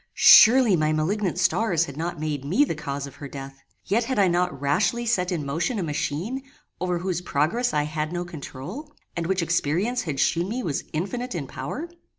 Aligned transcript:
Surely 0.15 0.75
my 0.75 0.91
malignant 0.91 1.37
stars 1.37 1.85
had 1.85 1.95
not 1.95 2.19
made 2.19 2.43
me 2.43 2.65
the 2.65 2.73
cause 2.73 3.05
of 3.05 3.17
her 3.17 3.27
death; 3.27 3.61
yet 3.85 4.05
had 4.05 4.17
I 4.17 4.27
not 4.27 4.59
rashly 4.59 5.05
set 5.05 5.31
in 5.31 5.45
motion 5.45 5.77
a 5.77 5.83
machine, 5.83 6.41
over 6.79 6.97
whose 6.97 7.21
progress 7.21 7.71
I 7.71 7.83
had 7.83 8.11
no 8.11 8.25
controul, 8.25 8.95
and 9.15 9.27
which 9.27 9.43
experience 9.43 10.01
had 10.01 10.19
shewn 10.19 10.49
me 10.49 10.63
was 10.63 10.85
infinite 10.91 11.35
in 11.35 11.45
power? 11.45 11.87